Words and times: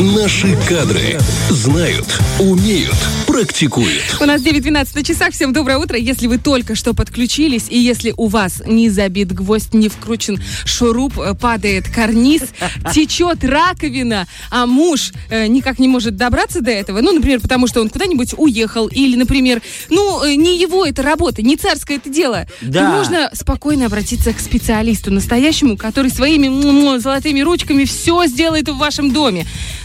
Наши 0.00 0.56
кадры 0.68 1.18
знают, 1.50 2.06
умеют, 2.38 2.94
практикуют. 3.26 4.02
У 4.20 4.24
нас 4.26 4.42
9.12 4.42 4.88
на 4.94 5.04
часах. 5.04 5.32
Всем 5.32 5.52
доброе 5.52 5.78
утро. 5.78 5.96
Если 5.96 6.26
вы 6.26 6.38
только 6.38 6.74
что 6.74 6.94
подключились, 6.94 7.66
и 7.70 7.78
если 7.78 8.12
у 8.16 8.26
вас 8.26 8.62
не 8.66 8.90
забит 8.90 9.32
гвоздь, 9.32 9.72
не 9.72 9.88
вкручен 9.88 10.38
шуруп, 10.64 11.18
э, 11.18 11.34
падает 11.34 11.88
карниз, 11.88 12.42
течет 12.92 13.42
раковина, 13.44 14.26
а 14.50 14.66
муж 14.66 15.12
э, 15.30 15.46
никак 15.46 15.78
не 15.78 15.88
может 15.88 16.16
добраться 16.16 16.60
до 16.60 16.70
этого, 16.70 17.00
ну, 17.00 17.12
например, 17.12 17.40
потому 17.40 17.66
что 17.66 17.80
он 17.80 17.88
куда-нибудь 17.88 18.34
уехал, 18.36 18.88
или, 18.88 19.16
например, 19.16 19.62
ну, 19.88 20.22
э, 20.24 20.34
не 20.34 20.58
его 20.60 20.84
это 20.84 21.02
работа, 21.02 21.42
не 21.42 21.56
царское 21.56 21.96
это 21.96 22.10
дело, 22.10 22.46
Да. 22.60 22.80
то 22.90 22.96
можно 22.96 23.30
спокойно 23.32 23.86
обратиться 23.86 24.32
к 24.32 24.40
специалисту 24.40 25.10
настоящему, 25.12 25.76
который 25.76 26.10
своими 26.10 26.48
м-м, 26.48 27.00
золотыми 27.00 27.40
ручками 27.40 27.84
все 27.84 28.26
сделает 28.26 28.68
в 28.68 28.76
вашем 28.76 29.12
доме. 29.12 29.35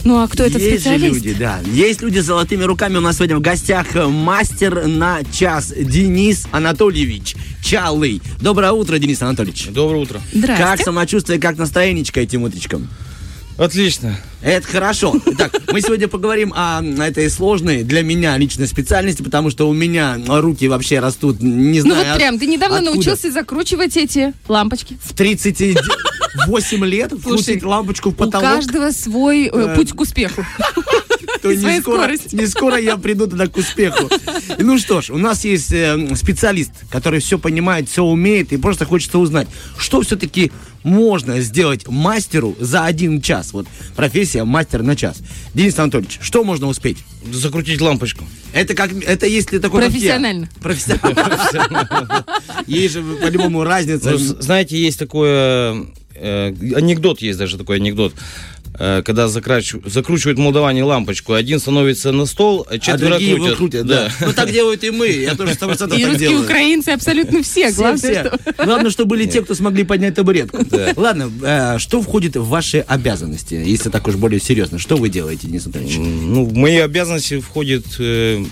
Ну, 0.03 0.21
а 0.21 0.27
кто 0.27 0.43
этот 0.43 0.61
Есть 0.61 0.73
же 0.73 0.79
специалист? 0.79 1.15
люди, 1.15 1.33
да. 1.33 1.59
Есть 1.73 2.01
люди 2.01 2.19
с 2.19 2.25
золотыми 2.25 2.63
руками. 2.63 2.97
У 2.97 3.01
нас 3.01 3.17
сегодня 3.17 3.37
в 3.37 3.41
гостях 3.41 3.95
э, 3.95 4.07
мастер 4.07 4.87
на 4.87 5.19
час 5.31 5.73
Денис 5.75 6.45
Анатольевич 6.51 7.35
Чалый. 7.63 8.21
Доброе 8.39 8.71
утро, 8.71 8.97
Денис 8.97 9.21
Анатольевич. 9.21 9.67
Доброе 9.69 10.01
утро. 10.03 10.21
Здрасте. 10.33 10.63
Как 10.63 10.81
самочувствие, 10.81 11.39
как 11.39 11.57
настроенечко 11.57 12.19
этим 12.19 12.43
утречком? 12.43 12.87
Отлично. 13.57 14.17
Это 14.41 14.65
хорошо. 14.65 15.13
Итак, 15.25 15.53
мы 15.71 15.81
сегодня 15.81 16.07
поговорим 16.07 16.51
о 16.55 16.81
этой 16.81 17.29
сложной 17.29 17.83
для 17.83 18.01
меня 18.01 18.35
личной 18.37 18.65
специальности, 18.67 19.21
потому 19.21 19.51
что 19.51 19.69
у 19.69 19.73
меня 19.73 20.17
руки 20.27 20.67
вообще 20.67 20.99
растут, 20.99 21.41
не 21.41 21.81
Ну 21.81 21.91
знаю. 21.93 22.07
вот 22.13 22.17
прям, 22.17 22.39
ты 22.39 22.47
недавно 22.47 22.77
откуда. 22.77 22.95
научился 22.95 23.29
закручивать 23.31 23.97
эти 23.97 24.33
лампочки. 24.47 24.97
В 25.03 25.13
38 26.33 26.85
лет 26.85 27.11
вкрутить 27.13 27.63
лампочку 27.63 28.09
в 28.09 28.13
У 28.13 28.15
потолок. 28.15 28.45
каждого 28.45 28.91
свой 28.91 29.47
э, 29.47 29.75
путь 29.75 29.91
к 29.93 30.01
успеху. 30.01 30.45
то 31.41 31.53
не 31.53 31.79
скоро, 31.81 32.09
не 32.31 32.47
скоро 32.47 32.77
я 32.77 32.97
приду 32.97 33.27
туда 33.27 33.47
к 33.47 33.57
успеху. 33.57 34.09
Ну 34.57 34.77
что 34.77 35.01
ж, 35.01 35.09
у 35.09 35.17
нас 35.17 35.43
есть 35.43 35.71
э, 35.73 36.15
специалист, 36.15 36.71
который 36.89 37.19
все 37.19 37.37
понимает, 37.39 37.89
все 37.89 38.03
умеет, 38.03 38.53
и 38.53 38.57
просто 38.57 38.85
хочется 38.85 39.17
узнать, 39.19 39.47
что 39.77 40.01
все-таки 40.01 40.51
можно 40.83 41.41
сделать 41.41 41.87
мастеру 41.87 42.55
за 42.59 42.85
один 42.85 43.21
час. 43.21 43.53
Вот 43.53 43.67
профессия 43.95 44.43
мастер 44.43 44.83
на 44.83 44.95
час. 44.95 45.17
Денис 45.53 45.77
Анатольевич, 45.77 46.19
что 46.21 46.43
можно 46.43 46.67
успеть? 46.67 46.97
Закрутить 47.31 47.81
лампочку. 47.81 48.25
Это 48.53 48.73
как, 48.73 48.91
это 48.93 49.27
если 49.27 49.59
такой 49.59 49.81
как 49.81 49.91
я. 49.91 49.93
Профессионально. 49.93 50.49
Профессионально. 50.59 52.25
Есть 52.67 52.95
же 52.95 53.03
по-любому 53.03 53.63
разница. 53.63 54.11
Ну, 54.11 54.17
знаете, 54.17 54.77
есть 54.77 54.99
такое... 54.99 55.85
э, 56.15 56.53
анекдот 56.75 57.21
есть 57.21 57.37
даже 57.39 57.57
такой 57.57 57.77
анекдот. 57.77 58.13
Э, 58.79 59.01
когда 59.05 59.25
закрач- 59.27 59.75
закручивают 59.89 60.39
молдаване 60.39 60.83
лампочку, 60.83 61.33
один 61.33 61.59
становится 61.59 62.11
на 62.13 62.25
стол, 62.25 62.65
а 62.69 62.75
а 62.75 62.79
четверо 62.79 63.09
другие 63.11 63.31
его 63.31 63.45
крутят. 63.55 63.57
крутят, 63.57 63.85
да. 63.87 64.11
Ну 64.21 64.33
так 64.33 64.51
делают 64.51 64.83
и 64.83 64.91
мы. 64.91 65.07
Я 65.09 65.35
тоже 65.35 65.53
100% 65.53 65.53
И 65.53 65.57
так 65.77 65.89
русские, 65.91 66.17
делаю. 66.17 66.43
украинцы, 66.43 66.89
абсолютно 66.89 67.43
все. 67.43 67.67
Все, 67.71 67.75
Главное, 67.75 67.97
все. 67.97 68.23
что... 68.53 68.65
Главное, 68.65 68.91
что 68.91 69.05
были 69.05 69.25
те, 69.25 69.41
кто 69.41 69.55
смогли 69.55 69.83
поднять 69.83 70.15
табуретку. 70.15 70.65
Да. 70.69 70.93
Ладно, 70.95 71.29
э, 71.43 71.79
что 71.79 72.01
входит 72.01 72.37
в 72.37 72.47
ваши 72.47 72.77
обязанности, 72.79 73.55
если 73.55 73.89
так 73.89 74.07
уж 74.07 74.15
более 74.15 74.39
серьезно? 74.39 74.79
Что 74.79 74.95
вы 74.95 75.09
делаете, 75.09 75.47
Денис 75.47 75.65
Анатольевич? 75.65 75.97
Ну, 75.97 76.45
в 76.45 76.53
мои 76.55 76.77
обязанности 76.77 77.39
входит 77.41 77.85
э, 77.99 78.43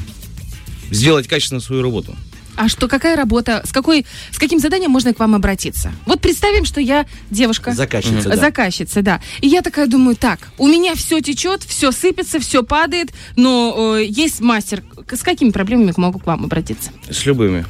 сделать 0.92 1.28
качественно 1.28 1.62
свою 1.62 1.82
работу. 1.82 2.16
А 2.60 2.68
что, 2.68 2.90
какая 2.90 3.16
работа, 3.16 3.62
с, 3.66 3.72
какой, 3.72 4.06
с 4.32 4.38
каким 4.38 4.60
заданием 4.60 4.92
можно 4.92 5.14
к 5.14 5.20
вам 5.20 5.34
обратиться? 5.34 5.94
Вот 6.06 6.20
представим, 6.20 6.66
что 6.66 6.82
я 6.82 7.06
девушка. 7.32 7.72
Заказчица, 7.72 8.28
да. 8.28 8.36
Заказчица, 8.36 9.02
да. 9.02 9.22
И 9.40 9.48
я 9.48 9.62
такая 9.62 9.88
думаю, 9.88 10.18
так, 10.18 10.40
у 10.58 10.68
меня 10.68 10.94
все 10.96 11.22
течет, 11.22 11.64
все 11.64 11.94
сыпется, 11.94 12.38
все 12.42 12.62
падает, 12.62 13.14
но 13.38 13.96
э, 13.96 14.04
есть 14.04 14.42
мастер. 14.42 14.84
С 15.10 15.24
какими 15.24 15.52
проблемами 15.52 15.94
могу 15.96 16.20
к 16.20 16.28
вам 16.28 16.44
обратиться? 16.44 16.92
С 17.10 17.26
любыми. 17.26 17.66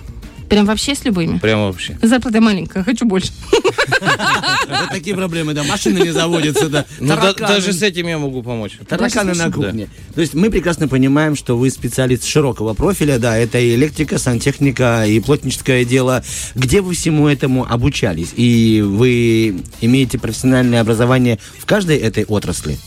Прям 0.50 0.66
вообще 0.66 0.96
с 0.96 1.06
любыми? 1.06 1.38
Прямо 1.38 1.68
вообще. 1.68 1.98
Зарплата 2.02 2.42
маленькая, 2.42 2.84
хочу 2.84 3.06
больше. 3.06 3.32
Вот 3.50 4.90
такие 4.92 5.16
проблемы, 5.16 5.54
да. 5.54 5.64
Машины 5.64 6.00
не 6.00 6.12
заводятся, 6.12 6.70
да. 6.70 6.86
Ну, 7.00 7.16
даже 7.38 7.74
с 7.74 7.82
этим 7.82 8.08
я 8.08 8.18
могу 8.18 8.42
помочь. 8.42 8.78
Тараканы 8.88 9.34
на 9.36 9.52
кухне. 9.52 9.90
То 10.16 10.22
есть 10.22 10.34
мы 10.34 10.50
прекрасно 10.50 10.88
понимаем, 10.88 11.36
что 11.36 11.58
вы 11.58 11.70
специалист 11.70 12.26
широкого 12.26 12.74
профиля, 12.74 13.20
да, 13.20 13.38
это 13.38 13.60
и 13.60 13.76
электрика, 13.76 14.18
сантехника, 14.18 15.06
и 15.06 15.20
плотническое 15.20 15.86
дело. 15.86 16.24
Где 16.56 16.82
вы 16.82 16.96
всему 16.96 17.28
этому 17.28 17.72
обучались? 17.72 18.34
И 18.36 18.82
вы 18.86 19.62
имеете 19.82 20.18
профессиональное 20.18 20.82
образование 20.82 21.40
в 21.60 21.66
каждой 21.66 21.98
этой 21.98 22.26
отрасли? 22.26 22.80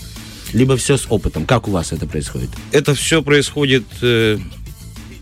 Либо 0.52 0.76
все 0.76 0.96
с 0.96 1.06
опытом? 1.08 1.46
Как 1.46 1.68
у 1.68 1.70
вас 1.70 1.92
это 1.92 2.06
происходит? 2.06 2.50
Это 2.72 2.94
все 2.94 3.22
происходит 3.22 3.84
э, 4.02 4.38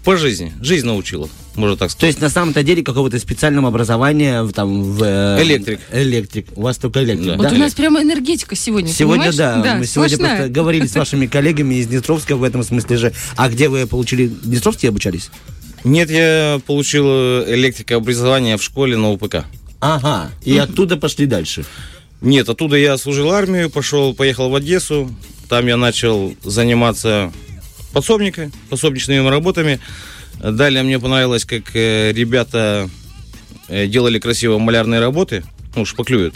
по 0.05 0.17
жизни. 0.17 0.53
Жизнь 0.61 0.87
научила, 0.87 1.29
можно 1.57 1.77
так 1.77 1.89
То 1.89 1.93
сказать. 1.95 2.09
есть 2.15 2.21
на 2.23 2.31
самом-то 2.31 2.63
деле 2.63 2.83
какого-то 2.83 3.19
специального 3.19 3.69
образования 3.69 4.43
в, 4.43 4.53
там 4.53 4.83
в... 4.83 5.03
э, 5.03 5.43
Электрик. 5.43 5.81
Электрик. 5.93 6.47
У 6.57 6.63
вас 6.63 6.79
только 6.79 7.03
электрик, 7.03 7.27
Да. 7.33 7.37
да? 7.37 7.43
Вот 7.49 7.53
у 7.53 7.57
нас 7.57 7.75
прямо 7.75 8.01
энергетика 8.03 8.55
сегодня, 8.57 8.91
Сегодня, 8.93 9.31
понимаешь? 9.33 9.37
да, 9.65 9.75
мы 9.77 9.87
сегодня 9.87 10.17
сплошная. 10.17 10.37
просто 10.39 10.53
говорили 10.53 10.87
с 10.87 10.95
вашими 10.95 11.27
коллегами 11.27 11.75
из 11.77 11.87
Днестровска 11.89 12.37
в 12.37 12.43
этом 12.45 12.63
смысле 12.63 12.97
же. 12.97 13.13
А 13.37 13.49
где 13.49 13.69
вы 13.69 13.87
получили? 13.87 14.27
В 14.27 14.43
Днестровске 14.49 14.89
обучались? 14.89 15.31
Нет, 15.85 16.11
я 16.11 16.61
получил 16.67 17.05
э, 17.09 17.45
электрикообразование 17.55 18.57
в 18.57 18.63
школе 18.63 18.97
на 18.97 19.11
УПК. 19.11 19.45
Ага. 19.81 20.31
И 20.45 20.57
оттуда 20.59 20.97
пошли 20.97 21.27
дальше. 21.27 21.65
Нет, 22.21 22.49
оттуда 22.51 22.77
я 22.77 22.99
служил 22.99 23.31
армию, 23.33 23.71
пошел, 23.71 24.15
поехал 24.15 24.51
в 24.51 24.55
Одессу. 24.55 25.11
Там 25.49 25.67
я 25.67 25.77
начал 25.79 26.35
заниматься 26.45 27.33
подсобникой, 27.93 28.51
подсобничными 28.69 29.27
работами. 29.27 29.81
Далее 30.43 30.83
мне 30.83 30.99
понравилось, 30.99 31.45
как 31.45 31.75
э, 31.75 32.13
ребята 32.13 32.89
э, 33.69 33.87
делали 33.87 34.19
красиво 34.19 34.59
малярные 34.59 35.01
работы, 35.01 35.45
ну, 35.77 35.85
шпаклюют. 35.85 36.35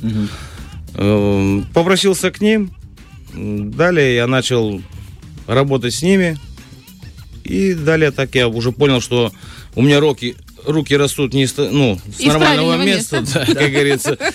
Э, 0.94 1.62
Попросился 1.72 2.31
к 2.31 2.41
ним. 2.41 2.75
Далее 3.34 4.14
я 4.14 4.26
начал 4.26 4.81
работать 5.47 5.94
с 5.94 6.03
ними. 6.03 6.38
И 7.44 7.75
далее 7.75 8.10
так 8.10 8.34
я 8.34 8.48
уже 8.48 8.72
понял, 8.72 9.00
что 9.00 9.32
у 9.75 9.82
меня 9.82 10.00
руки, 10.00 10.37
руки 10.66 10.97
растут 10.97 11.34
не 11.34 11.47
ну, 11.56 11.98
с 12.16 12.20
Из 12.20 12.26
нормального 12.26 12.75
правильного 12.75 12.84
места, 12.84 13.22
да, 13.34 13.44
как 13.47 13.70
говорится. 13.70 14.19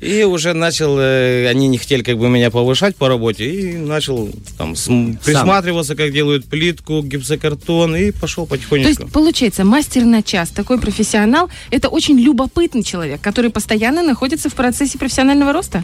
И 0.00 0.22
уже 0.22 0.52
начал, 0.52 0.96
э, 0.98 1.48
они 1.48 1.66
не 1.66 1.78
хотели 1.78 2.02
как 2.02 2.18
бы 2.18 2.28
меня 2.28 2.50
повышать 2.50 2.94
по 2.96 3.08
работе, 3.08 3.50
и 3.50 3.76
начал 3.76 4.28
там 4.56 4.76
см- 4.76 5.18
присматриваться, 5.24 5.96
как 5.96 6.12
делают 6.12 6.44
плитку, 6.44 7.02
гипсокартон, 7.02 7.96
и 7.96 8.10
пошел 8.12 8.46
То 8.46 8.54
есть, 8.54 8.68
потихонечку. 8.68 9.08
получается, 9.08 9.64
мастер 9.64 10.04
на 10.04 10.22
час, 10.22 10.50
такой 10.50 10.78
профессионал, 10.78 11.48
это 11.70 11.88
очень 11.88 12.18
любопытный 12.20 12.82
человек, 12.84 13.20
который 13.20 13.50
постоянно 13.50 14.02
находится 14.02 14.50
в 14.50 14.54
процессе 14.54 14.98
профессионального 14.98 15.52
роста. 15.52 15.82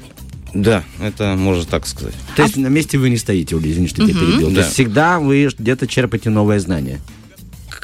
Да, 0.53 0.84
это 1.03 1.34
можно 1.37 1.64
так 1.64 1.84
сказать. 1.87 2.14
То 2.37 2.43
есть 2.43 2.56
на 2.56 2.69
месте 2.69 2.97
вы 2.98 3.10
не 3.10 3.16
стоите, 3.16 3.56
Оля, 3.56 3.69
извини, 3.72 3.88
что 3.88 4.06
тебя 4.06 4.14
перебил. 4.20 4.48
То 4.50 4.54
Да. 4.54 4.60
есть 4.60 4.75
всегда 4.75 5.19
вы 5.19 5.48
где-то 5.59 5.88
черпаете 5.88 6.31
новое 6.31 6.60
знание. 6.60 7.00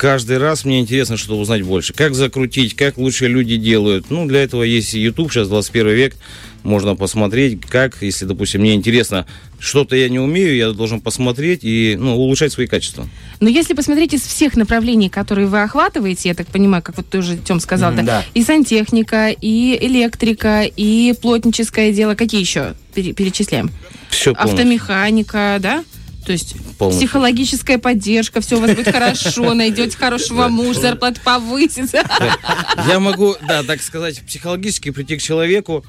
Каждый 0.00 0.38
раз 0.38 0.64
мне 0.64 0.80
интересно 0.80 1.18
что 1.18 1.38
узнать 1.38 1.60
больше. 1.60 1.92
Как 1.92 2.14
закрутить, 2.14 2.74
как 2.74 2.96
лучше 2.96 3.26
люди 3.28 3.56
делают. 3.56 4.06
Ну, 4.08 4.24
для 4.24 4.42
этого 4.42 4.62
есть 4.62 4.94
YouTube, 4.94 5.30
сейчас 5.30 5.48
21 5.48 5.88
век. 5.90 6.16
Можно 6.62 6.96
посмотреть, 6.96 7.60
как, 7.66 7.98
если, 8.00 8.24
допустим, 8.24 8.62
мне 8.62 8.72
интересно, 8.72 9.26
что-то 9.58 9.96
я 9.96 10.08
не 10.08 10.18
умею, 10.18 10.56
я 10.56 10.70
должен 10.70 11.02
посмотреть 11.02 11.64
и 11.64 11.96
ну, 12.00 12.16
улучшать 12.16 12.50
свои 12.50 12.66
качества. 12.66 13.06
Но 13.40 13.50
если 13.50 13.74
посмотреть 13.74 14.14
из 14.14 14.22
всех 14.22 14.56
направлений, 14.56 15.10
которые 15.10 15.46
вы 15.48 15.60
охватываете, 15.60 16.30
я 16.30 16.34
так 16.34 16.46
понимаю, 16.46 16.82
как 16.82 16.96
вот 16.96 17.06
ты 17.06 17.18
уже, 17.18 17.36
Тем, 17.36 17.60
сказал, 17.60 17.92
Мгм, 17.92 18.06
да, 18.06 18.20
да. 18.20 18.24
и 18.32 18.42
сантехника, 18.42 19.28
и 19.28 19.76
электрика, 19.86 20.62
и 20.62 21.12
плотническое 21.20 21.92
дело, 21.92 22.14
какие 22.14 22.40
еще 22.40 22.74
пере- 22.94 23.12
перечисляем? 23.12 23.70
Все 24.08 24.34
полностью. 24.34 24.60
Автомеханика, 24.60 25.58
да? 25.60 25.84
То 26.24 26.32
есть 26.32 26.54
Полностью. 26.78 27.06
психологическая 27.06 27.78
поддержка, 27.78 28.40
все 28.40 28.56
у 28.56 28.60
вас 28.60 28.70
будет 28.74 28.92
хорошо, 28.92 29.54
найдете 29.54 29.96
хорошего 29.96 30.48
мужа, 30.48 30.80
зарплата 30.80 31.20
повысится. 31.24 32.02
Я 32.88 33.00
могу, 33.00 33.36
да, 33.46 33.62
так 33.62 33.82
сказать, 33.82 34.20
психологически 34.26 34.90
прийти 34.90 35.16
к 35.16 35.22
человеку, 35.22 35.84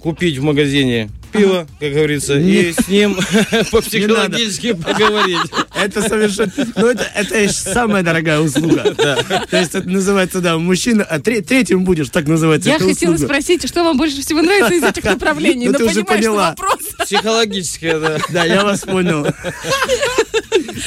купить 0.00 0.38
в 0.38 0.42
магазине 0.42 1.10
пиво, 1.32 1.66
как 1.78 1.92
говорится, 1.92 2.38
и 2.38 2.72
с 2.72 2.88
ним 2.88 3.16
по-психологически 3.70 4.72
поговорить. 4.72 5.38
Это 5.82 6.02
совершенно... 6.02 6.52
Ну, 6.76 6.86
это, 6.88 7.04
это 7.14 7.52
самая 7.52 8.02
дорогая 8.02 8.40
услуга. 8.40 8.94
То 9.50 9.56
есть 9.58 9.74
это 9.74 9.88
называется, 9.88 10.40
да, 10.40 10.58
мужчина... 10.58 11.04
А 11.04 11.18
тре- 11.20 11.40
третьим 11.42 11.84
будешь, 11.84 12.08
так 12.10 12.26
называется 12.26 12.68
Я 12.68 12.78
хотела 12.78 13.14
услуга. 13.14 13.18
спросить, 13.32 13.66
что 13.68 13.82
вам 13.84 13.96
больше 13.98 14.20
всего 14.22 14.42
нравится 14.42 14.74
из 14.74 14.82
этих 14.82 15.04
направлений, 15.04 15.66
Ну, 15.66 15.72
но 15.72 15.78
ты 15.78 15.84
уже 15.84 16.04
понимаешь, 16.04 16.22
что 16.22 16.30
поняла. 16.32 16.48
вопрос... 16.50 16.78
Психологически, 17.06 17.92
да. 17.98 18.18
Да, 18.30 18.44
я 18.44 18.64
вас 18.64 18.80
понял. 18.80 19.26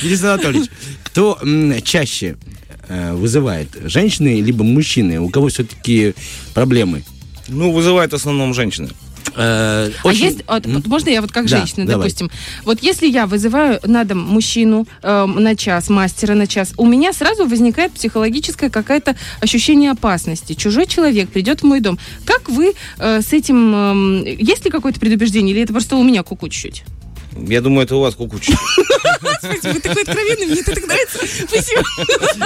Денис 0.01 0.24
Анатольевич, 0.24 0.69
кто 1.04 1.40
чаще 1.84 2.36
э, 2.88 3.13
вызывает, 3.13 3.69
женщины 3.86 4.42
либо 4.42 4.63
мужчины? 4.63 5.19
У 5.19 5.30
кого 5.30 5.48
все-таки 5.50 6.13
проблемы? 6.54 7.04
Ну, 7.48 7.72
вызывает 7.72 8.12
в 8.12 8.16
основном 8.16 8.54
женщины. 8.54 8.90
Э, 9.35 9.89
А 10.03 10.07
очень- 10.07 10.25
есть, 10.25 10.44
вот, 10.47 10.65
М? 10.65 10.83
можно 10.85 11.09
я 11.09 11.21
вот 11.21 11.31
как 11.31 11.45
Да, 11.47 11.57
женщина, 11.57 11.85
давай. 11.85 12.07
допустим, 12.07 12.30
вот 12.65 12.81
если 12.83 13.07
я 13.07 13.25
вызываю 13.25 13.80
на 13.83 14.03
дом 14.03 14.19
мужчину 14.19 14.88
эм, 15.01 15.41
на 15.44 15.56
час, 15.56 15.89
мастера 15.89 16.35
на 16.35 16.47
час, 16.47 16.74
у 16.77 16.85
меня 16.85 17.13
сразу 17.13 17.45
возникает 17.47 17.91
психологическое 17.94 18.69
какое-то 18.69 19.15
ощущение 19.41 19.91
опасности. 19.91 20.53
Чужой 20.53 20.85
человек 20.88 21.30
придет 21.30 21.62
в 21.62 21.65
мой 21.65 21.80
дом. 21.80 21.97
Как 22.25 22.50
вы 22.50 22.74
э, 23.00 23.21
с 23.21 23.33
этим, 23.33 23.74
эм, 23.75 24.24
есть 24.25 24.65
ли 24.65 24.71
какое-то 24.71 25.00
предубеждение, 25.00 25.53
или 25.56 25.63
это 25.63 25.74
просто 25.74 25.95
у 25.95 26.03
меня 26.03 26.24
куку 26.24 26.47
чуть-чуть? 26.50 26.83
Я 27.35 27.62
думаю, 27.62 27.85
это 27.85 27.95
у 27.95 28.01
вас 28.01 28.15
кукучий. 28.15 28.53
Спасибо, 29.39 29.74
вы 29.74 29.80
такой 29.80 30.03
откровенный, 30.03 30.45
мне 30.47 30.62
это 30.62 30.74
так 30.74 30.88
нравится. 30.88 31.19
Спасибо. 31.47 31.83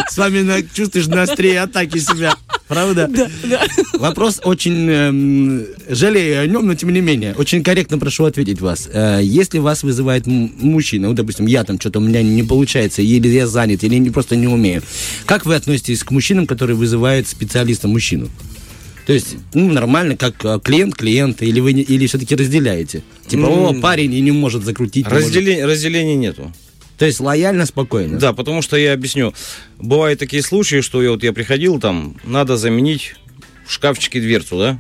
С 0.10 0.18
вами 0.18 0.42
на- 0.42 0.64
чувствуешь 0.64 1.08
на 1.08 1.24
атаки 1.24 2.00
себя. 2.00 2.36
Правда? 2.68 3.10
Да, 3.46 3.66
Вопрос 3.94 4.42
очень... 4.44 4.90
эм, 4.90 5.66
жалею 5.88 6.42
о 6.42 6.48
нем, 6.48 6.68
но 6.68 6.76
тем 6.76 6.92
не 6.92 7.00
менее. 7.02 7.34
Очень 7.38 7.64
корректно 7.64 7.98
прошу 7.98 8.26
ответить 8.26 8.60
вас. 8.60 8.90
Э, 8.92 9.20
если 9.24 9.60
вас 9.60 9.84
вызывает 9.84 10.28
мужчина, 10.28 11.08
ну, 11.08 11.14
допустим, 11.14 11.46
я 11.46 11.64
там 11.64 11.80
что-то 11.80 12.00
у 12.00 12.02
меня 12.02 12.22
не 12.22 12.44
получается, 12.44 13.02
или 13.02 13.28
я 13.30 13.48
занят, 13.48 13.84
или 13.84 14.10
просто 14.10 14.36
не 14.36 14.48
умею. 14.48 14.84
Как 15.26 15.46
вы 15.46 15.56
относитесь 15.56 16.04
к 16.04 16.12
мужчинам, 16.12 16.46
которые 16.46 16.76
вызывают 16.76 17.28
специалиста 17.28 17.88
мужчину? 17.88 18.30
То 19.08 19.14
есть, 19.14 19.38
ну, 19.54 19.72
нормально, 19.72 20.18
как 20.18 20.44
э, 20.44 20.60
клиент 20.62 20.94
клиента, 20.96 21.46
или 21.46 21.62
вы 21.62 21.72
не- 21.72 21.82
или 21.82 22.06
все-таки 22.08 22.36
разделяете? 22.36 23.04
Типа, 23.26 23.46
о, 23.46 23.70
М. 23.74 23.80
парень 23.82 24.14
и 24.14 24.20
не 24.20 24.32
может 24.32 24.64
закрутить. 24.66 25.08
не 25.08 25.12
может. 25.14 25.28
Разделения 25.66 26.16
нету. 26.16 26.52
То 26.98 27.06
есть 27.06 27.20
лояльно, 27.22 27.66
спокойно. 27.66 28.20
Да, 28.20 28.34
потому 28.34 28.62
что 28.62 28.76
я 28.76 28.92
объясню. 28.92 29.34
Бывают 29.80 30.20
такие 30.20 30.44
случаи, 30.44 30.82
что 30.82 31.02
я, 31.02 31.12
вот 31.12 31.24
я 31.24 31.32
приходил, 31.32 31.80
там, 31.80 32.18
надо 32.26 32.58
заменить 32.58 33.16
в 33.66 33.72
шкафчике 33.72 34.20
дверцу, 34.20 34.58
да? 34.60 34.80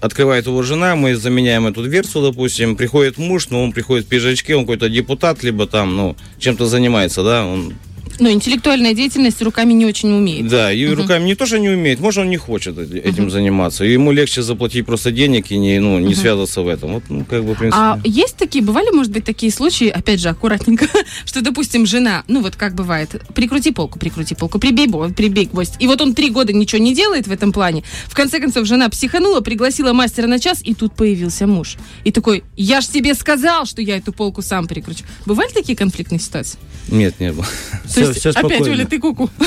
Открывает 0.00 0.46
его 0.46 0.62
жена, 0.62 0.96
мы 0.96 1.14
заменяем 1.14 1.66
эту 1.66 1.82
дверцу, 1.84 2.22
допустим. 2.22 2.74
Приходит 2.74 3.18
муж, 3.18 3.48
но 3.50 3.62
он 3.62 3.72
приходит 3.72 4.06
в 4.06 4.08
пиджачке, 4.08 4.56
он 4.56 4.62
какой-то 4.62 4.88
депутат, 4.88 5.42
либо 5.44 5.66
там, 5.66 5.94
ну, 5.94 6.16
чем-то 6.38 6.66
занимается, 6.66 7.22
да? 7.22 7.44
Он, 7.46 7.74
Но 8.20 8.30
интеллектуальная 8.30 8.92
деятельность 8.94 9.40
руками 9.42 9.72
не 9.72 9.86
очень 9.86 10.12
умеет. 10.12 10.46
да, 10.48 10.72
и 10.72 10.86
руками 10.86 11.24
не 11.24 11.34
то, 11.34 11.46
что 11.46 11.58
не 11.58 11.70
умеет, 11.70 12.00
может, 12.00 12.20
он 12.22 12.30
не 12.30 12.36
хочет 12.36 12.78
эти- 12.78 12.98
этим 12.98 13.30
заниматься. 13.30 13.84
И 13.84 13.92
ему 13.92 14.12
легче 14.12 14.42
заплатить 14.42 14.86
просто 14.86 15.10
денег 15.10 15.50
и 15.50 15.58
не, 15.58 15.80
ну, 15.80 15.98
не 15.98 16.14
связываться 16.14 16.60
в 16.62 16.68
этом. 16.68 16.92
Вот, 16.94 17.04
ну, 17.08 17.24
как 17.24 17.44
бы, 17.44 17.54
в 17.54 17.58
принципе. 17.58 17.80
А 17.82 17.98
есть 18.04 18.36
такие, 18.36 18.62
бывали, 18.62 18.90
может 18.90 19.10
быть, 19.12 19.24
такие 19.24 19.50
случаи, 19.50 19.88
опять 19.88 20.20
же, 20.20 20.28
аккуратненько, 20.28 20.86
что, 21.24 21.40
допустим, 21.40 21.86
жена, 21.86 22.22
ну 22.28 22.42
вот 22.42 22.56
как 22.56 22.74
бывает, 22.74 23.22
прикрути 23.34 23.72
полку, 23.72 23.98
прикрути 23.98 24.34
полку, 24.34 24.58
прибей, 24.58 24.88
прибей 25.16 25.46
гвоздь. 25.46 25.74
И 25.78 25.86
вот 25.86 26.00
он 26.00 26.14
три 26.14 26.30
года 26.30 26.52
ничего 26.52 26.82
не 26.82 26.94
делает 26.94 27.26
в 27.26 27.32
этом 27.32 27.52
плане. 27.52 27.82
В 28.06 28.14
конце 28.14 28.38
концов, 28.38 28.66
жена 28.66 28.88
психанула, 28.90 29.40
пригласила 29.40 29.92
мастера 29.92 30.26
на 30.26 30.38
час, 30.38 30.60
и 30.62 30.74
тут 30.74 30.94
появился 30.94 31.46
муж. 31.46 31.76
И 32.04 32.12
такой, 32.12 32.44
я 32.56 32.80
ж 32.82 32.86
тебе 32.86 33.14
сказал, 33.14 33.64
что 33.64 33.80
я 33.80 33.96
эту 33.96 34.12
полку 34.12 34.42
сам 34.42 34.66
прикручу. 34.66 35.04
Бывали 35.26 35.48
такие 35.52 35.76
конфликтные 35.76 36.18
ситуации? 36.20 36.58
Нет, 36.88 37.18
не 37.20 37.32
было. 37.32 37.46
То 37.94 38.00
есть, 38.00 38.09
опять, 38.16 38.32
спокойно. 38.38 38.72
Оля, 38.72 38.86
ты 38.86 38.98
куку. 38.98 39.30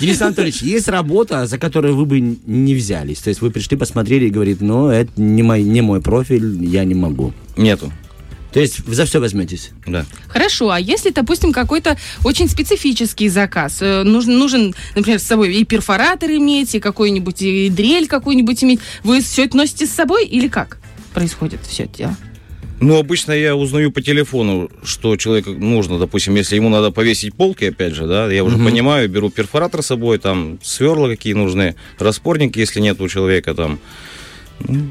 Денис 0.00 0.20
Анатольевич, 0.20 0.62
есть 0.62 0.88
работа, 0.88 1.46
за 1.46 1.58
которую 1.58 1.96
вы 1.96 2.04
бы 2.06 2.20
не 2.20 2.74
взялись? 2.74 3.18
То 3.18 3.28
есть 3.28 3.40
вы 3.40 3.50
пришли, 3.50 3.76
посмотрели 3.76 4.26
и 4.26 4.30
говорит, 4.30 4.60
ну, 4.60 4.88
это 4.88 5.10
не 5.16 5.42
мой, 5.42 5.62
не 5.62 5.80
мой 5.80 6.00
профиль, 6.00 6.64
я 6.64 6.84
не 6.84 6.94
могу. 6.94 7.32
Нету, 7.56 7.92
То 8.52 8.60
есть 8.60 8.80
вы 8.80 8.94
за 8.94 9.06
все 9.06 9.20
возьметесь? 9.20 9.70
да. 9.86 10.04
Хорошо, 10.28 10.70
а 10.70 10.78
если, 10.80 11.10
допустим, 11.10 11.52
какой-то 11.52 11.96
очень 12.24 12.48
специфический 12.48 13.28
заказ, 13.28 13.78
э, 13.80 14.02
нужен, 14.02 14.38
нужен, 14.38 14.74
например, 14.94 15.20
с 15.20 15.24
собой 15.24 15.54
и 15.54 15.64
перфоратор 15.64 16.30
иметь, 16.30 16.74
и 16.74 16.80
какой-нибудь, 16.80 17.42
и 17.42 17.70
дрель 17.70 18.06
какую-нибудь 18.06 18.62
иметь, 18.64 18.80
вы 19.04 19.20
все 19.20 19.44
это 19.44 19.56
носите 19.56 19.86
с 19.86 19.90
собой 19.90 20.26
или 20.26 20.48
как 20.48 20.78
происходит 21.16 21.60
все 21.66 21.84
это 21.84 21.96
дело? 21.96 22.16
Ну, 22.80 22.98
обычно 22.98 23.32
я 23.32 23.56
узнаю 23.56 23.90
по 23.90 24.02
телефону, 24.02 24.70
что 24.84 25.16
человеку 25.16 25.50
нужно. 25.52 25.98
Допустим, 25.98 26.34
если 26.34 26.56
ему 26.56 26.68
надо 26.68 26.90
повесить 26.90 27.34
полки, 27.34 27.64
опять 27.64 27.94
же, 27.94 28.06
да, 28.06 28.30
я 28.30 28.44
уже 28.44 28.58
понимаю, 28.58 29.08
беру 29.08 29.30
перфоратор 29.30 29.82
с 29.82 29.86
собой, 29.86 30.18
там, 30.18 30.58
сверла 30.62 31.08
какие 31.08 31.32
нужны, 31.32 31.74
распорники, 31.98 32.58
если 32.58 32.80
нет 32.80 33.00
у 33.00 33.08
человека, 33.08 33.54
там. 33.54 33.78
Ну, 34.60 34.90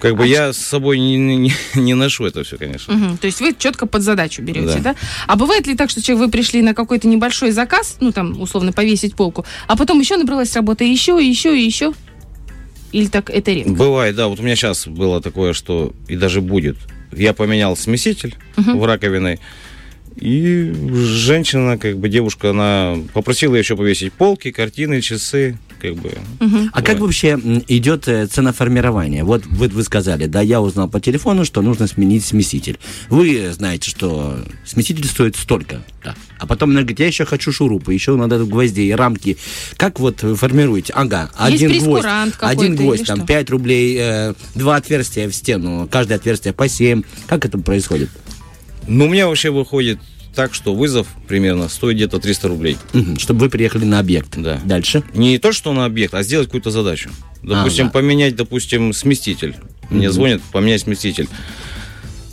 как 0.00 0.16
бы 0.16 0.26
я 0.26 0.52
с 0.52 0.58
собой 0.58 0.98
не, 0.98 1.16
не- 1.16 1.52
не 1.74 1.94
ношу 1.94 2.24
это 2.24 2.44
все, 2.44 2.56
конечно. 2.56 2.94
Мгм, 2.94 3.18
То 3.18 3.26
есть 3.26 3.40
вы 3.40 3.54
четко 3.58 3.86
под 3.86 4.02
задачу 4.02 4.42
берете, 4.42 4.76
да. 4.78 4.80
Да. 4.80 4.96
А 5.26 5.36
бывает 5.36 5.66
ли 5.66 5.76
так, 5.76 5.90
что 5.90 6.02
человек, 6.02 6.26
вы 6.26 6.30
пришли 6.30 6.62
на 6.62 6.74
какой-то 6.74 7.08
небольшой 7.08 7.50
заказ, 7.50 7.96
ну 8.00 8.10
там, 8.10 8.40
условно, 8.40 8.72
повесить 8.72 9.14
полку, 9.14 9.44
а 9.66 9.76
потом 9.76 10.00
еще 10.00 10.16
набралась 10.16 10.54
работа 10.56 10.84
еще, 10.84 11.18
еще, 11.20 11.56
и 11.58 11.62
еще? 11.64 11.92
Или 12.92 13.06
так 13.06 13.28
это 13.28 13.52
редко? 13.52 13.70
Бывает, 13.72 14.16
да, 14.16 14.28
вот 14.28 14.40
у 14.40 14.42
меня 14.42 14.56
сейчас 14.56 14.86
было 14.86 15.20
такое, 15.20 15.52
что 15.52 15.92
и 16.08 16.16
даже 16.16 16.40
будет. 16.40 16.76
Я 17.12 17.32
поменял 17.32 17.76
смеситель 17.76 18.36
в 18.56 18.84
раковиной, 18.84 19.40
и 20.16 20.72
женщина, 20.92 21.78
как 21.78 21.98
бы 21.98 22.08
девушка, 22.08 22.50
она 22.50 22.96
попросила 23.14 23.54
еще 23.54 23.76
повесить 23.76 24.12
полки, 24.12 24.50
картины, 24.50 25.00
часы, 25.00 25.58
как 25.80 25.94
бы. 25.94 26.12
А 26.72 26.82
как 26.82 26.98
вообще 26.98 27.38
идет 27.68 28.08
э, 28.08 28.26
ценоформирование? 28.26 29.24
Вот 29.24 29.46
вы, 29.46 29.68
вы 29.68 29.82
сказали, 29.82 30.26
да, 30.26 30.40
я 30.40 30.60
узнал 30.60 30.88
по 30.88 31.00
телефону, 31.00 31.44
что 31.44 31.62
нужно 31.62 31.86
сменить 31.86 32.24
смеситель. 32.24 32.78
Вы 33.08 33.52
знаете, 33.52 33.90
что 33.90 34.38
смеситель 34.64 35.06
стоит 35.06 35.36
столько, 35.36 35.82
да. 36.04 36.14
А 36.38 36.46
потом 36.46 36.70
она 36.70 36.80
говорит, 36.80 37.00
я 37.00 37.06
еще 37.06 37.24
хочу 37.24 37.52
шурупы, 37.52 37.94
еще 37.94 38.16
надо 38.16 38.44
гвоздей, 38.44 38.94
рамки. 38.94 39.36
Как 39.76 40.00
вот 40.00 40.22
вы 40.22 40.36
формируете? 40.36 40.92
Ага, 40.94 41.30
Есть 41.48 41.62
один 41.62 41.82
гвоздь, 41.82 42.06
один 42.40 42.76
гвоздь, 42.76 43.06
там 43.06 43.18
что? 43.18 43.26
5 43.26 43.50
рублей, 43.50 43.96
э, 43.98 44.34
два 44.54 44.76
отверстия 44.76 45.28
в 45.28 45.34
стену, 45.34 45.88
каждое 45.90 46.14
отверстие 46.16 46.52
по 46.52 46.68
7. 46.68 47.02
Как 47.26 47.44
это 47.44 47.58
происходит? 47.58 48.10
Ну, 48.86 49.06
у 49.06 49.08
меня 49.08 49.28
вообще 49.28 49.50
выходит 49.50 49.98
так, 50.38 50.54
что 50.54 50.72
вызов 50.72 51.08
примерно 51.26 51.68
стоит 51.68 51.96
где-то 51.96 52.20
300 52.20 52.46
рублей. 52.46 52.76
чтобы 53.18 53.40
вы 53.40 53.50
приехали 53.50 53.84
на 53.84 53.98
объект. 53.98 54.36
Да. 54.36 54.60
Дальше. 54.64 55.02
Не 55.12 55.36
то, 55.38 55.50
что 55.50 55.72
на 55.72 55.84
объект, 55.84 56.14
а 56.14 56.22
сделать 56.22 56.46
какую-то 56.46 56.70
задачу. 56.70 57.10
Допустим, 57.42 57.86
Ага. 57.86 57.94
поменять, 57.94 58.36
допустим, 58.36 58.92
сместитель. 58.92 59.56
Мне 59.90 60.12
звонят, 60.12 60.40
поменять 60.52 60.82
сместитель. 60.82 61.28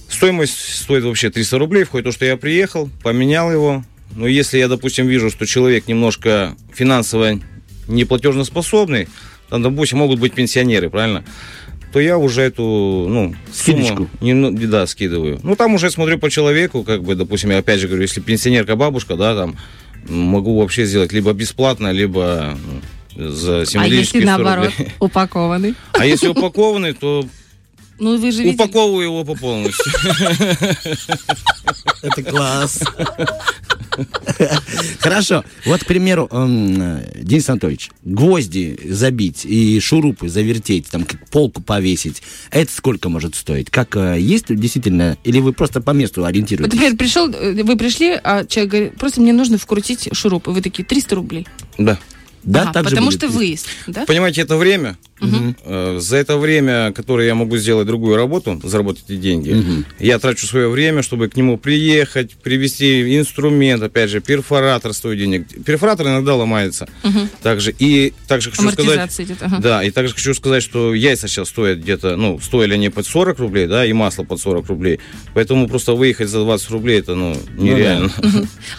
Стоимость 0.08 0.54
стоит 0.84 1.04
вообще 1.04 1.32
300 1.32 1.58
рублей, 1.58 1.84
входит 1.84 2.06
то, 2.06 2.12
что 2.12 2.26
я 2.26 2.38
приехал, 2.38 2.92
поменял 3.02 3.52
его. 3.52 3.84
Но 4.16 4.28
если 4.28 4.60
я, 4.60 4.68
допустим, 4.68 5.08
вижу, 5.08 5.32
что 5.32 5.48
человек 5.48 5.88
немножко 5.88 6.56
финансово 6.76 7.40
неплатежноспособный, 7.88 9.08
там, 9.50 9.64
допустим, 9.64 9.98
могут 9.98 10.20
быть 10.20 10.34
пенсионеры, 10.36 10.92
правильно? 10.92 11.26
То 11.96 12.02
я 12.02 12.18
уже 12.18 12.42
эту, 12.42 13.06
ну, 13.08 13.34
Скидочку. 13.54 13.96
сумму 13.96 14.10
немно- 14.20 14.52
да, 14.68 14.86
скидываю. 14.86 15.40
Ну, 15.44 15.56
там 15.56 15.76
уже 15.76 15.90
смотрю 15.90 16.20
по 16.20 16.30
человеку, 16.30 16.84
как 16.84 17.04
бы, 17.04 17.16
допустим, 17.16 17.52
я 17.52 17.60
опять 17.60 17.80
же 17.80 17.88
говорю, 17.88 18.02
если 18.02 18.20
пенсионерка 18.20 18.76
бабушка, 18.76 19.16
да, 19.16 19.34
там, 19.34 19.56
могу 20.10 20.60
вообще 20.60 20.86
сделать 20.86 21.14
либо 21.14 21.32
бесплатно, 21.32 21.94
либо 21.94 22.58
ну, 23.16 23.30
за 23.30 23.62
А 23.62 23.66
символические 23.66 24.24
если 24.24 24.34
100 24.34 24.44
наоборот, 24.44 24.72
рублей. 24.78 24.94
упакованный? 25.00 25.76
А 25.94 26.06
если 26.06 26.28
упакованный, 26.28 26.92
то 26.92 27.26
Ну, 27.98 28.18
вы 28.18 28.30
же 28.34 28.44
видели. 28.44 28.56
упаковываю 28.56 29.06
его 29.06 29.24
по 29.24 29.36
полностью. 29.36 29.94
Это 32.02 32.24
класс. 32.24 32.84
Хорошо. 35.00 35.44
Вот, 35.66 35.84
к 35.84 35.86
примеру, 35.86 36.28
эм, 36.32 37.02
Денис 37.16 37.50
Анатольевич, 37.50 37.92
гвозди 38.04 38.78
забить 38.90 39.46
и 39.46 39.80
шурупы 39.80 40.30
завертеть, 40.30 40.88
там, 40.88 41.06
полку 41.32 41.62
повесить, 41.62 42.22
это 42.52 42.72
сколько 42.72 43.10
может 43.10 43.36
стоить? 43.36 43.70
Как 43.70 43.96
э, 43.96 44.18
есть 44.20 44.54
действительно, 44.54 45.18
или 45.24 45.40
вы 45.40 45.54
просто 45.54 45.82
по 45.82 45.92
месту 45.92 46.22
Вот, 46.22 46.28
ориентируетесь? 46.28 46.74
например, 46.74 46.98
пришел, 46.98 47.30
э, 47.30 47.64
вы 47.64 47.78
пришли, 47.78 48.20
а 48.24 48.46
человек 48.46 48.72
говорит, 48.72 48.96
просто 48.98 49.22
мне 49.22 49.34
нужно 49.34 49.58
вкрутить 49.58 50.10
шуруп. 50.14 50.48
И 50.48 50.52
вы 50.52 50.62
такие, 50.62 50.84
300 50.84 51.16
рублей. 51.16 51.48
Да. 51.78 51.98
Да, 52.44 52.62
Ага, 52.62 52.74
так 52.74 52.84
же 52.84 52.90
потому 52.92 53.08
будет? 53.08 53.18
что 53.20 53.28
выезд, 53.30 53.68
да? 53.88 54.06
Понимаете, 54.06 54.42
это 54.42 54.56
время. 54.56 54.98
Э, 55.22 55.98
За 56.00 56.18
это 56.18 56.38
время, 56.38 56.92
которое 56.92 57.28
я 57.28 57.36
могу 57.36 57.58
сделать 57.58 57.88
другую 57.88 58.16
работу, 58.16 58.60
заработать 58.64 59.06
эти 59.08 59.18
деньги, 59.18 59.86
я 60.00 60.20
трачу 60.20 60.46
свое 60.46 60.70
время, 60.70 61.02
чтобы 61.04 61.30
к 61.30 61.36
нему 61.38 61.58
приехать, 61.58 62.36
привезти 62.36 63.18
инструмент, 63.18 63.82
опять 63.82 64.10
же, 64.10 64.20
перфоратор 64.20 64.94
стоит 64.94 65.20
денег. 65.20 65.48
Перфоратор 65.66 66.08
иногда 66.08 66.36
ломается. 66.36 66.88
Также 67.42 67.74
и 67.78 68.14
также 68.28 68.52
хочу 68.52 68.70
сказать, 68.72 69.20
идет. 69.20 69.38
ага. 69.42 69.58
да, 69.60 69.84
и 69.84 69.92
также 69.92 70.14
хочу 70.14 70.34
сказать, 70.34 70.64
что 70.64 70.94
яйца 70.94 71.28
сейчас 71.28 71.50
стоят 71.50 71.80
где-то, 71.80 72.16
ну, 72.18 72.40
стоили 72.40 72.74
они 72.74 72.90
под 72.90 73.06
40 73.06 73.40
рублей, 73.40 73.68
да, 73.68 73.86
и 73.86 73.94
масло 73.94 74.24
под 74.24 74.40
40 74.40 74.68
рублей. 74.68 75.00
Поэтому 75.34 75.68
просто 75.68 75.94
выехать 75.94 76.30
за 76.30 76.40
20 76.40 76.70
рублей, 76.72 77.00
это, 77.00 77.16
ну, 77.16 77.38
нереально. 77.58 78.12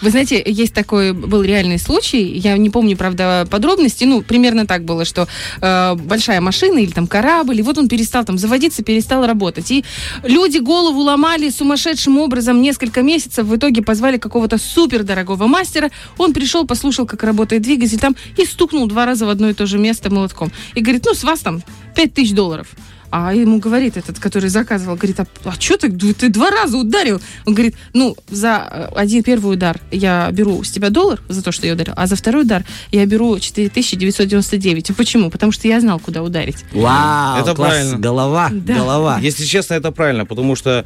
Вы 0.01 0.09
знаете, 0.09 0.41
есть 0.45 0.73
такой 0.73 1.13
был 1.13 1.43
реальный 1.43 1.79
случай, 1.79 2.23
я 2.23 2.57
не 2.57 2.69
помню, 2.69 2.95
правда, 2.97 3.47
подробности, 3.49 4.03
ну, 4.03 4.21
примерно 4.21 4.67
так 4.67 4.83
было, 4.83 5.05
что 5.05 5.27
э, 5.61 5.95
большая 5.95 6.36
большая 6.37 6.41
машина 6.41 6.79
или 6.79 6.91
там 6.91 7.07
корабль, 7.07 7.59
и 7.59 7.61
вот 7.61 7.77
он 7.77 7.87
перестал 7.87 8.23
там 8.25 8.37
заводиться, 8.37 8.83
перестал 8.83 9.25
работать. 9.25 9.71
И 9.71 9.83
люди 10.23 10.59
голову 10.59 11.01
ломали 11.01 11.49
сумасшедшим 11.49 12.17
образом 12.17 12.61
несколько 12.61 13.01
месяцев, 13.01 13.45
в 13.45 13.55
итоге 13.55 13.81
позвали 13.81 14.17
какого-то 14.17 14.57
супер 14.57 15.03
дорогого 15.03 15.47
мастера, 15.47 15.89
он 16.17 16.33
пришел, 16.33 16.65
послушал, 16.65 17.05
как 17.05 17.23
работает 17.23 17.61
двигатель 17.61 17.99
там, 17.99 18.15
и 18.37 18.45
стукнул 18.45 18.87
два 18.87 19.05
раза 19.05 19.25
в 19.25 19.29
одно 19.29 19.49
и 19.49 19.53
то 19.53 19.65
же 19.65 19.77
место 19.77 20.09
молотком. 20.09 20.51
И 20.75 20.81
говорит, 20.81 21.05
ну, 21.05 21.13
с 21.13 21.23
вас 21.23 21.39
там 21.39 21.61
5 21.95 22.13
тысяч 22.13 22.33
долларов. 22.33 22.67
А 23.09 23.33
ему 23.33 23.59
говорит 23.59 23.95
этот, 23.95 24.19
который 24.19 24.49
заказывал, 24.49 24.95
говорит, 24.95 25.19
а, 25.19 25.25
а 25.45 25.53
что 25.59 25.77
ты, 25.77 25.89
ты 25.89 26.29
два 26.29 26.49
раза 26.51 26.77
ударил? 26.77 27.21
Он 27.45 27.53
говорит, 27.53 27.75
ну, 27.93 28.17
за 28.29 28.67
э, 28.69 28.95
один 28.95 29.23
первый 29.23 29.53
удар 29.53 29.79
я 29.91 30.29
беру 30.31 30.61
с 30.63 30.71
тебя 30.71 30.89
доллар 30.89 31.21
за 31.29 31.41
то, 31.41 31.51
что 31.53 31.65
я 31.67 31.73
ударил, 31.73 31.93
а 31.95 32.05
за 32.07 32.15
второй 32.17 32.41
удар 32.43 32.65
я 32.91 33.05
беру 33.05 33.39
4999. 33.39 34.95
Почему? 34.95 35.29
Потому 35.29 35.51
что 35.51 35.67
я 35.67 35.79
знал, 35.79 35.99
куда 35.99 36.21
ударить. 36.21 36.57
Вау, 36.73 37.39
Это 37.41 37.55
класс. 37.55 37.69
правильно. 37.69 37.97
Голова, 37.97 38.49
Да. 38.51 38.75
голова. 38.75 39.19
Если 39.19 39.45
честно, 39.45 39.75
это 39.75 39.91
правильно, 39.91 40.25
потому 40.25 40.55
что 40.55 40.83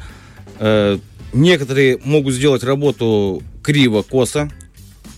э, 0.58 0.98
некоторые 1.32 1.98
могут 2.04 2.34
сделать 2.34 2.62
работу 2.62 3.42
криво, 3.62 4.02
косо, 4.02 4.50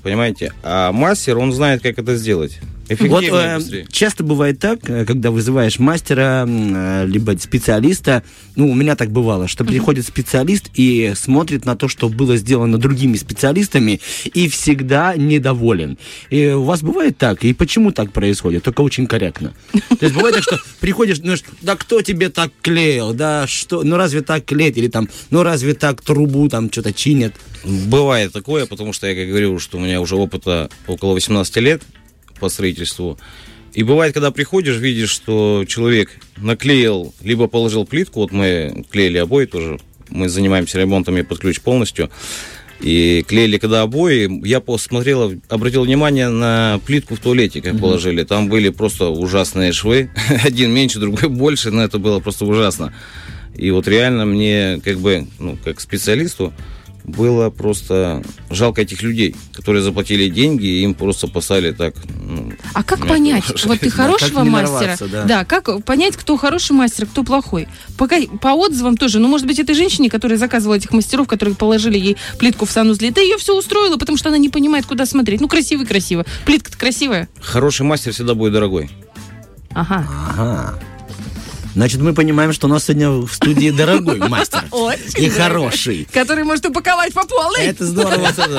понимаете, 0.03 0.53
а 0.63 0.93
мастер, 0.93 1.39
он 1.39 1.53
знает, 1.53 1.83
как 1.83 1.99
это 1.99 2.17
сделать. 2.17 2.61
Вот 2.89 3.25
э, 3.25 3.57
быстрее. 3.57 3.87
часто 3.91 4.25
бывает 4.25 4.59
так, 4.59 4.79
э, 4.89 5.05
когда 5.05 5.31
вызываешь 5.31 5.79
мастера, 5.79 6.47
э, 6.47 7.07
либо 7.07 7.37
специалиста, 7.39 8.23
ну, 8.57 8.71
у 8.71 8.75
меня 8.75 8.95
так 8.95 9.11
бывало, 9.11 9.49
что 9.49 9.65
приходит 9.65 10.07
специалист 10.07 10.71
и 10.75 11.13
смотрит 11.17 11.65
на 11.65 11.77
то, 11.77 11.89
что 11.89 12.09
было 12.09 12.37
сделано 12.37 12.79
другими 12.79 13.17
специалистами, 13.17 14.01
и 14.33 14.49
всегда 14.49 15.17
недоволен. 15.17 15.99
И 16.31 16.49
у 16.49 16.63
вас 16.65 16.83
бывает 16.83 17.17
так? 17.17 17.45
И 17.45 17.53
почему 17.55 17.91
так 17.91 18.13
происходит? 18.13 18.65
Только 18.65 18.83
очень 18.83 19.07
корректно. 19.07 19.55
То 19.73 20.05
есть 20.05 20.15
бывает 20.15 20.35
так, 20.35 20.45
что 20.45 20.59
приходишь, 20.81 21.21
ну, 21.23 21.35
да 21.63 21.77
кто 21.77 22.03
тебе 22.03 22.29
так 22.29 22.53
клеил, 22.61 23.15
да 23.15 23.47
что, 23.47 23.83
ну 23.83 23.97
разве 23.97 24.21
так 24.21 24.45
клеить, 24.45 24.77
или 24.77 24.89
там, 24.89 25.09
ну 25.31 25.43
разве 25.43 25.75
так 25.75 26.03
трубу 26.03 26.49
там 26.49 26.71
что-то 26.71 26.93
чинят? 26.93 27.35
Бывает 27.65 28.33
такое, 28.33 28.67
потому 28.67 28.93
что 28.93 29.07
я 29.07 29.15
как 29.15 29.29
говорил, 29.29 29.59
что 29.59 29.79
у 29.79 29.81
меня 29.81 30.01
уже 30.01 30.17
опыта 30.17 30.69
около 30.87 31.15
18 31.15 31.57
лет 31.57 31.83
по 32.41 32.49
строительству. 32.49 33.19
И 33.73 33.83
бывает, 33.83 34.15
когда 34.15 34.31
приходишь, 34.31 34.77
видишь, 34.77 35.11
что 35.11 35.65
человек 35.67 36.11
наклеил, 36.37 37.13
либо 37.23 37.49
положил 37.49 37.85
плитку, 37.85 38.21
вот 38.21 38.31
мы 38.31 38.85
клеили 38.91 39.19
обои 39.19 39.47
тоже, 39.47 39.81
мы 40.11 40.29
занимаемся 40.29 40.79
ремонтами 40.79 41.23
под 41.23 41.41
ключ 41.41 41.61
полностью, 41.61 42.11
и 42.81 43.25
клеили 43.27 43.59
когда 43.59 43.83
обои, 43.83 44.47
я 44.47 44.61
посмотрел, 44.61 45.33
обратил 45.49 45.85
внимание 45.85 46.29
на 46.29 46.81
плитку 46.87 47.15
в 47.15 47.19
туалете, 47.19 47.63
как 47.63 47.81
положили. 47.81 48.25
Там 48.25 48.49
были 48.49 48.69
просто 48.69 49.09
ужасные 49.09 49.73
швы. 49.73 50.11
Один 50.45 50.73
меньше, 50.73 50.99
другой 50.99 51.29
больше, 51.29 51.71
но 51.71 51.83
это 51.83 51.99
было 51.99 52.21
просто 52.21 52.45
ужасно. 52.45 52.93
И 53.57 53.71
вот 53.71 53.89
реально 53.89 54.27
мне, 54.27 54.81
как 54.85 54.99
бы, 54.99 55.27
ну, 55.39 55.57
как 55.65 55.81
специалисту, 55.81 56.53
было 57.05 57.51
просто 57.51 58.23
жалко 58.51 58.81
этих 58.83 59.03
людей, 59.03 59.37
которые 59.53 59.83
заплатили 59.83 60.29
деньги, 60.29 60.65
и 60.65 60.83
им 60.83 60.95
просто 60.95 61.29
поставили 61.29 61.71
так. 61.73 61.95
ну, 62.19 62.53
А 62.73 62.83
как 62.83 63.01
мягко 63.01 63.13
понять, 63.15 63.45
выражаясь. 63.49 63.67
вот 63.67 63.81
ты 63.81 63.91
Да, 63.97 63.97
хорошего 64.05 64.39
как 64.41 64.49
мастера, 64.49 64.81
нарваться, 64.81 65.07
да. 65.27 65.45
как 65.45 65.85
понять, 65.85 66.17
кто 66.17 66.37
хороший 66.37 66.73
мастер, 66.73 67.07
кто 67.07 67.23
плохой? 67.23 67.69
По, 67.99 68.09
ка- 68.09 68.27
по 68.41 68.49
отзывам 68.55 68.97
тоже, 68.97 69.19
ну, 69.19 69.29
может 69.29 69.47
быть, 69.47 69.59
этой 69.59 69.75
женщине, 69.75 70.09
которая 70.09 70.39
заказывала 70.39 70.77
этих 70.77 70.93
мастеров, 70.93 71.29
которые 71.29 71.55
положили 71.55 71.99
ей 71.99 72.17
плитку 72.39 72.65
в 72.65 72.71
санузле, 72.71 73.11
да 73.11 73.21
ее 73.21 73.37
все 73.39 73.57
устроило, 73.57 73.97
потому 73.99 74.17
что 74.17 74.31
она 74.31 74.39
не 74.39 74.49
понимает, 74.49 74.87
куда 74.87 75.05
смотреть. 75.07 75.41
Ну, 75.41 75.49
красивый, 75.49 75.87
красиво. 75.87 76.25
Плитка-то 76.47 76.79
красивая. 76.79 77.29
Хороший 77.41 77.83
мастер 77.85 78.13
всегда 78.13 78.35
будет 78.35 78.55
дорогой. 78.55 78.91
Ага. 79.75 80.07
Ага. 80.31 80.79
Значит, 81.75 82.01
мы 82.01 82.15
понимаем, 82.15 82.53
что 82.53 82.69
у 82.69 82.71
нас 82.71 82.85
сегодня 82.85 83.11
в 83.11 83.29
студии 83.33 83.71
дорогой 83.71 84.19
мастер. 84.29 84.65
И 85.17 85.29
хороший. 85.29 86.07
Который 86.13 86.45
может 86.45 86.65
упаковать 86.67 87.13
по 87.13 87.27
полной. 87.27 87.67
Это 87.67 87.85
здорово. 87.87 88.29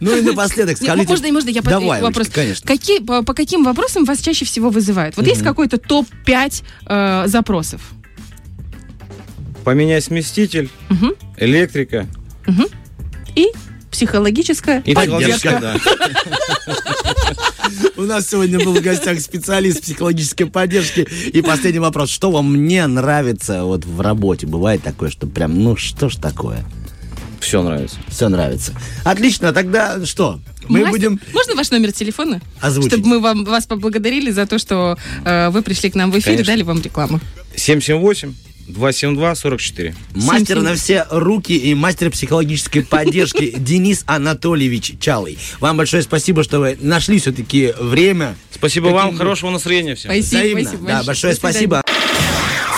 Ну 0.00 0.16
и 0.16 0.20
напоследок 0.22 0.80
Не, 0.80 0.86
скажите... 0.86 1.08
можно, 1.08 1.32
можно 1.32 1.48
я 1.50 1.62
Давай, 1.62 2.02
вопрос? 2.02 2.28
Конечно. 2.28 2.66
Какие, 2.66 3.00
по, 3.00 3.22
каким 3.22 3.64
вопросам 3.64 4.04
вас 4.04 4.20
чаще 4.20 4.44
всего 4.44 4.70
вызывают? 4.70 5.16
Вот 5.16 5.26
есть 5.26 5.42
какой-то 5.42 5.78
топ-5 5.78 6.62
э, 6.86 7.24
запросов? 7.26 7.80
Поменять 9.64 10.04
сместитель, 10.04 10.68
электрика 11.38 12.06
И 13.34 13.48
психологическая 13.90 14.80
и 14.84 14.94
поддержка. 14.94 15.48
технологическая, 15.48 15.60
да. 15.60 15.76
У 17.96 18.02
нас 18.02 18.28
сегодня 18.28 18.58
был 18.58 18.74
в 18.74 18.82
гостях 18.82 19.20
специалист 19.20 19.82
психологической 19.82 20.46
поддержки. 20.46 21.06
И 21.32 21.42
последний 21.42 21.80
вопрос. 21.80 22.10
Что 22.10 22.30
вам 22.30 22.66
не 22.66 22.86
нравится 22.86 23.64
вот 23.64 23.84
в 23.84 24.00
работе? 24.00 24.46
Бывает 24.46 24.82
такое, 24.82 25.10
что 25.10 25.26
прям, 25.26 25.58
ну 25.62 25.76
что 25.76 26.08
ж 26.08 26.16
такое? 26.16 26.64
Все 27.40 27.62
нравится. 27.62 27.96
Все 28.08 28.28
нравится. 28.28 28.72
Отлично, 29.04 29.52
тогда 29.52 30.04
что? 30.06 30.40
Мы 30.66 30.80
Мастер, 30.80 30.90
будем... 30.92 31.20
Можно 31.32 31.54
ваш 31.56 31.70
номер 31.70 31.92
телефона? 31.92 32.40
Озвучить. 32.60 32.92
Чтобы 32.92 33.06
мы 33.06 33.20
вам, 33.20 33.44
вас 33.44 33.66
поблагодарили 33.66 34.30
за 34.30 34.46
то, 34.46 34.58
что 34.58 34.96
э, 35.24 35.50
вы 35.50 35.62
пришли 35.62 35.90
к 35.90 35.94
нам 35.94 36.10
в 36.10 36.18
эфир 36.18 36.32
и 36.32 36.36
Конечно. 36.36 36.52
дали 36.52 36.62
вам 36.62 36.80
рекламу. 36.80 37.20
778 37.54 38.34
272 38.66 39.34
44. 39.34 39.94
Мастер 40.14 40.60
на 40.62 40.74
все 40.74 41.06
руки 41.10 41.56
и 41.56 41.74
мастер 41.74 42.10
психологической 42.10 42.84
поддержки 42.84 43.54
Денис 43.56 44.04
Анатольевич 44.06 44.94
Чалый. 45.00 45.38
Вам 45.60 45.76
большое 45.76 46.02
спасибо, 46.02 46.42
что 46.44 46.60
вы 46.60 46.78
нашли 46.80 47.18
все-таки 47.18 47.72
время. 47.78 48.36
Спасибо 48.50 48.88
вам, 48.88 49.16
хорошего 49.16 49.50
настроения 49.50 49.94
всем. 49.94 50.10
Спасибо, 50.10 50.38
Взаимно. 50.40 50.62
спасибо 50.62 50.86
Да, 50.88 51.02
большое 51.02 51.34
спасибо. 51.34 51.82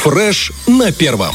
Фреш 0.02 0.52
на 0.66 0.92
первом. 0.92 1.34